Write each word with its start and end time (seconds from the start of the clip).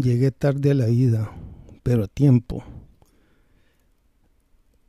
Llegué 0.00 0.30
tarde 0.30 0.70
a 0.70 0.74
la 0.74 0.86
vida, 0.86 1.32
pero 1.82 2.04
a 2.04 2.06
tiempo. 2.06 2.62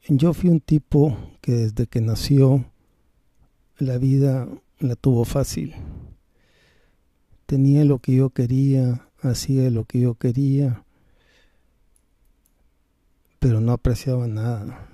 Yo 0.07 0.35
fui 0.35 0.51
un 0.51 0.59
tipo 0.59 1.17
que 1.41 1.53
desde 1.53 1.87
que 1.87 1.99
nació 1.99 2.63
la 3.79 3.97
vida 3.97 4.47
la 4.77 4.95
tuvo 4.95 5.25
fácil. 5.25 5.73
Tenía 7.47 7.85
lo 7.85 7.97
que 7.97 8.17
yo 8.17 8.29
quería, 8.29 9.09
hacía 9.19 9.71
lo 9.71 9.85
que 9.85 9.99
yo 9.99 10.13
quería, 10.13 10.85
pero 13.39 13.61
no 13.61 13.71
apreciaba 13.71 14.27
nada. 14.27 14.87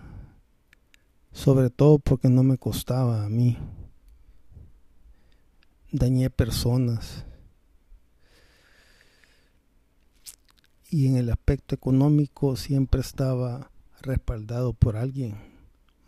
Sobre 1.33 1.69
todo 1.69 1.99
porque 1.99 2.29
no 2.29 2.41
me 2.41 2.57
costaba 2.57 3.25
a 3.25 3.29
mí. 3.29 3.57
Dañé 5.91 6.29
personas. 6.29 7.25
Y 10.89 11.07
en 11.07 11.17
el 11.17 11.29
aspecto 11.29 11.75
económico 11.75 12.55
siempre 12.55 13.01
estaba 13.01 13.71
respaldado 14.01 14.73
por 14.73 14.97
alguien 14.97 15.35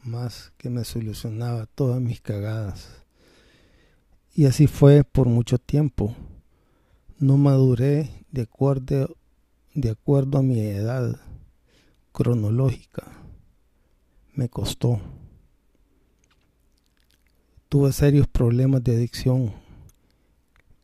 más 0.04 0.54
que 0.58 0.70
me 0.70 0.84
solucionaba 0.84 1.66
todas 1.66 2.00
mis 2.02 2.22
cagadas. 2.22 3.04
Y 4.34 4.46
así 4.46 4.68
fue 4.68 5.04
por 5.04 5.28
mucho 5.28 5.58
tiempo. 5.58 6.16
No 7.20 7.38
maduré 7.38 8.10
de 8.32 8.44
acuerdo, 8.44 9.18
de 9.74 9.90
acuerdo 9.90 10.38
a 10.38 10.44
mi 10.44 10.60
edad 10.60 11.20
cronológica. 12.12 13.04
Me 14.34 14.50
costó. 14.50 15.02
Tuve 17.70 17.92
serios 17.92 18.28
problemas 18.28 18.84
de 18.84 18.96
adicción 18.96 19.54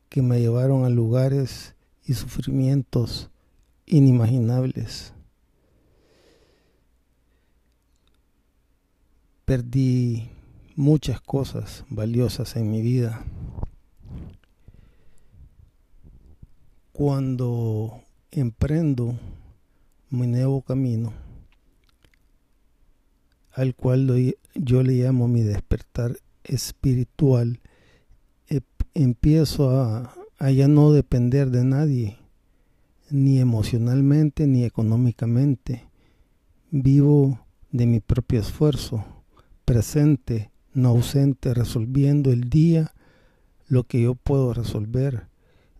que 0.09 0.21
me 0.21 0.39
llevaron 0.39 0.83
a 0.83 0.89
lugares 0.89 1.75
y 2.05 2.13
sufrimientos 2.15 3.29
inimaginables. 3.85 5.13
Perdí 9.45 10.29
muchas 10.75 11.21
cosas 11.21 11.85
valiosas 11.89 12.55
en 12.55 12.71
mi 12.71 12.81
vida. 12.81 13.23
Cuando 16.91 18.01
emprendo 18.31 19.17
mi 20.09 20.27
nuevo 20.27 20.61
camino, 20.61 21.13
al 23.51 23.75
cual 23.75 24.35
yo 24.55 24.83
le 24.83 24.93
llamo 24.93 25.27
mi 25.27 25.41
despertar 25.41 26.17
espiritual, 26.43 27.59
empiezo 28.95 29.71
a, 29.71 30.13
a 30.37 30.51
ya 30.51 30.67
no 30.67 30.91
depender 30.91 31.49
de 31.49 31.63
nadie, 31.63 32.17
ni 33.09 33.39
emocionalmente 33.39 34.47
ni 34.47 34.63
económicamente. 34.63 35.87
Vivo 36.71 37.39
de 37.71 37.85
mi 37.85 37.99
propio 37.99 38.39
esfuerzo, 38.39 39.05
presente, 39.65 40.51
no 40.73 40.89
ausente, 40.89 41.53
resolviendo 41.53 42.31
el 42.31 42.49
día 42.49 42.93
lo 43.67 43.83
que 43.83 44.01
yo 44.01 44.15
puedo 44.15 44.53
resolver. 44.53 45.27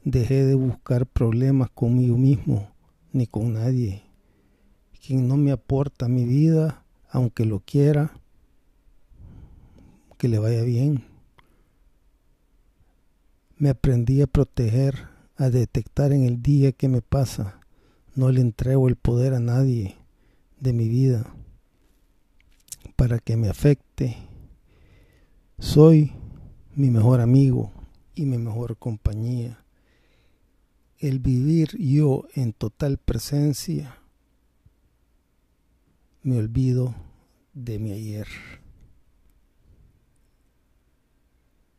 Dejé 0.04 0.46
de 0.46 0.56
buscar 0.56 1.06
problemas 1.06 1.70
conmigo 1.70 2.18
mismo 2.18 2.70
ni 3.12 3.28
con 3.28 3.54
nadie. 3.54 4.04
Quien 5.06 5.28
no 5.28 5.38
me 5.38 5.52
aporta 5.52 6.08
mi 6.08 6.26
vida, 6.26 6.84
aunque 7.10 7.46
lo 7.46 7.60
quiera, 7.60 8.12
que 10.18 10.28
le 10.28 10.40
vaya 10.40 10.64
bien. 10.64 11.04
Me 13.58 13.70
aprendí 13.70 14.22
a 14.22 14.28
proteger, 14.28 15.08
a 15.36 15.50
detectar 15.50 16.12
en 16.12 16.24
el 16.24 16.42
día 16.42 16.72
que 16.72 16.88
me 16.88 17.02
pasa. 17.02 17.60
No 18.16 18.32
le 18.32 18.42
entrego 18.42 18.88
el 18.88 18.96
poder 18.96 19.34
a 19.34 19.40
nadie 19.40 19.96
de 20.60 20.74
mi 20.74 20.88
vida 20.88 21.36
para 22.96 23.20
que 23.20 23.38
me 23.38 23.50
afecte. 23.50 24.18
Soy 25.60 26.14
mi 26.76 26.90
mejor 26.90 27.22
amigo 27.22 27.72
y 28.16 28.26
mi 28.26 28.38
mejor 28.38 28.78
compañía. 28.78 29.64
El 31.00 31.20
vivir 31.20 31.78
yo 31.78 32.26
en 32.34 32.54
total 32.54 32.98
presencia, 32.98 33.98
me 36.22 36.38
olvido 36.38 36.96
de 37.54 37.80
mi 37.80 37.92
ayer. 37.92 38.28